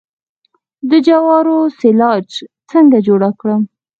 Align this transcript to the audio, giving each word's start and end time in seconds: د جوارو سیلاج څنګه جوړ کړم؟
د 0.89 0.91
جوارو 1.07 1.57
سیلاج 1.79 2.27
څنګه 2.71 2.97
جوړ 3.07 3.21
کړم؟ 3.39 3.61